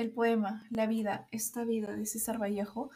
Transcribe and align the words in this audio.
El 0.00 0.12
poema 0.12 0.64
"La 0.70 0.86
vida, 0.86 1.28
esta 1.30 1.62
vida" 1.62 1.94
de 1.94 2.06
César 2.06 2.40
Vallejo 2.40 2.88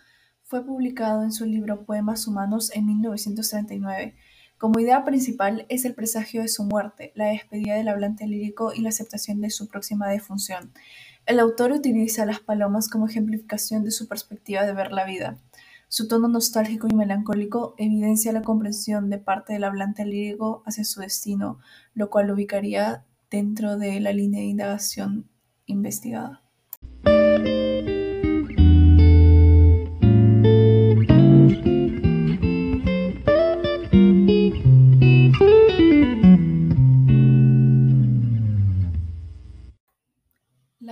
fue 0.42 0.64
publicado 0.64 1.22
en 1.22 1.32
su 1.32 1.45
libro 1.45 1.84
Poemas 1.84 2.27
Humanos 2.27 2.71
en 2.74 2.87
1939. 2.87 4.16
Como 4.56 4.80
idea 4.80 5.04
principal 5.04 5.67
es 5.69 5.85
el 5.85 5.95
presagio 5.95 6.40
de 6.40 6.48
su 6.48 6.64
muerte, 6.64 7.12
la 7.14 7.27
despedida 7.27 7.75
del 7.75 7.88
hablante 7.88 8.27
lírico 8.27 8.72
y 8.72 8.80
la 8.80 8.88
aceptación 8.88 9.42
de 9.42 9.51
su 9.51 9.69
próxima 9.69 10.08
defunción. 10.08 10.72
El 11.26 11.40
autor 11.40 11.72
utiliza 11.72 12.24
las 12.24 12.40
palomas 12.40 12.88
como 12.88 13.06
ejemplificación 13.06 13.84
de 13.84 13.90
su 13.90 14.08
perspectiva 14.08 14.64
de 14.64 14.72
ver 14.72 14.90
la 14.90 15.04
vida. 15.04 15.36
Su 15.88 16.09
tono 16.09 16.28
nostálgico 16.28 16.88
y 16.91 16.95
melancólico 16.95 17.74
evidencia 17.77 18.32
la 18.32 18.41
comprensión 18.41 19.10
de 19.10 19.18
parte 19.18 19.52
del 19.52 19.64
hablante 19.64 20.06
lírico 20.06 20.62
hacia 20.64 20.84
su 20.84 21.00
destino, 21.00 21.59
lo 21.92 22.09
cual 22.09 22.28
lo 22.28 22.32
ubicaría 22.32 23.05
dentro 23.30 23.77
de 23.77 24.00
la 24.00 24.14
línea 24.14 24.41
de 24.41 24.46
indagación 24.46 25.28
investigada. 25.66 26.43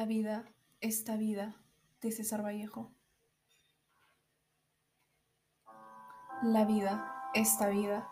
La 0.02 0.08
vida, 0.08 0.44
esta 0.80 1.16
vida, 1.16 1.54
de 2.00 2.10
César 2.10 2.44
Vallejo. 2.44 2.92
La 6.42 6.64
vida, 6.64 7.30
esta 7.34 7.68
vida, 7.68 8.08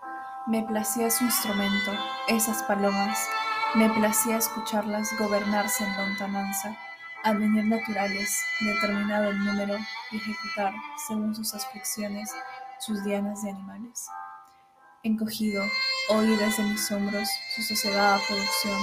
me 0.46 0.62
placía 0.62 1.10
su 1.10 1.24
instrumento, 1.24 1.90
esas 2.28 2.62
palomas, 2.62 3.18
me 3.74 3.90
placía 3.90 4.36
escucharlas 4.36 5.18
gobernarse 5.18 5.82
en 5.82 5.96
lontananza, 5.96 6.78
advenir 7.24 7.64
naturales, 7.64 8.40
determinado 8.60 9.30
el 9.30 9.44
número 9.44 9.76
y 10.12 10.16
ejecutar, 10.18 10.72
según 11.08 11.34
sus 11.34 11.52
aflicciones, 11.54 12.30
sus 12.78 13.02
dianas 13.02 13.42
de 13.42 13.50
animales. 13.50 14.06
Encogido, 15.02 15.64
oí 16.10 16.36
desde 16.36 16.62
mis 16.62 16.88
hombros 16.92 17.28
su 17.56 17.62
sosegada 17.62 18.20
producción, 18.28 18.78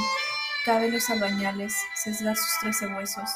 cabe 0.68 0.92
los 0.92 1.10
albañales, 1.10 1.73
sesgar 1.96 2.36
sus 2.36 2.60
trece 2.60 2.88
huesos, 2.88 3.30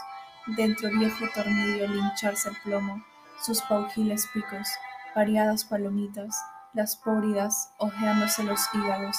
dentro 0.48 0.90
viejo 0.90 1.26
tornillo 1.34 1.88
lincharse 1.88 2.50
el 2.50 2.58
plomo, 2.58 3.02
sus 3.42 3.62
paujiles 3.62 4.28
picos, 4.34 4.68
variadas 5.16 5.64
palomitas, 5.64 6.44
las 6.74 6.98
póridas 6.98 7.72
ojeándose 7.78 8.44
los 8.44 8.59
hígados, 8.74 9.16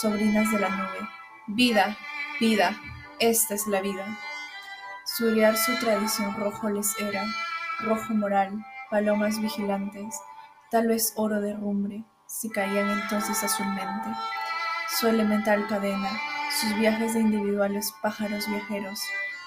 sobrinas 0.00 0.50
de 0.50 0.58
la 0.58 0.70
nube. 0.70 1.08
Vida, 1.46 1.96
vida, 2.40 2.76
esta 3.20 3.54
es 3.54 3.68
la 3.68 3.80
vida. 3.80 4.06
Suriar 5.04 5.56
su 5.56 5.76
tradición 5.78 6.34
rojo 6.34 6.68
les 6.68 6.98
era, 7.00 7.24
rojo 7.78 8.12
moral, 8.12 8.66
palomas 8.90 9.40
vigilantes, 9.40 10.16
tal 10.68 10.88
vez 10.88 11.12
oro 11.14 11.40
de 11.40 11.54
rumbre, 11.54 12.02
si 12.26 12.50
caían 12.50 12.90
entonces 12.90 13.40
azulmente. 13.44 14.08
Su 14.98 15.06
elemental 15.06 15.68
cadena, 15.68 16.10
sus 16.60 16.76
viajes 16.78 17.14
de 17.14 17.20
individuales 17.20 17.92
pájaros 18.02 18.48
viajeros, 18.48 19.00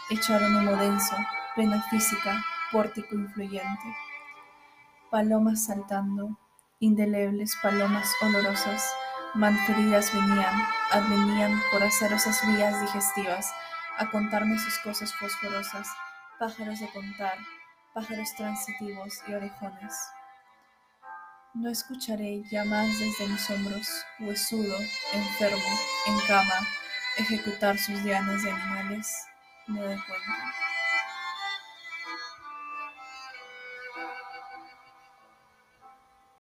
echaron 0.10 0.56
humo 0.56 0.76
denso, 0.78 1.16
pena 1.56 1.82
física, 1.90 2.44
pórtico 2.72 3.16
influyente 3.16 3.96
palomas 5.16 5.64
saltando, 5.64 6.38
indelebles 6.82 7.56
palomas 7.64 8.12
olorosas, 8.22 8.84
malferidas 9.34 10.14
venían, 10.14 10.68
advenían 10.92 11.62
por 11.72 11.82
azarosas 11.82 12.42
vías 12.48 12.82
digestivas 12.82 13.50
a 13.98 14.12
contarme 14.12 14.60
sus 14.60 14.78
cosas 14.80 15.14
fosforosas, 15.16 15.88
pájaros 16.38 16.82
de 16.82 16.90
contar, 16.90 17.38
pájaros 17.94 18.36
transitivos 18.36 19.22
y 19.28 19.34
orejones. 19.34 19.96
No 21.54 21.70
escucharé 21.70 22.44
ya 22.52 22.66
más 22.66 23.00
desde 23.00 23.28
mis 23.30 23.50
hombros, 23.50 23.88
huesudo, 24.20 24.78
enfermo, 25.14 25.80
en 26.08 26.20
cama, 26.28 26.68
ejecutar 27.18 27.78
sus 27.78 28.04
dianas 28.04 28.44
de 28.44 28.52
animales, 28.52 29.26
me 29.68 29.80
doy 29.80 29.96
cuenta. 29.96 30.54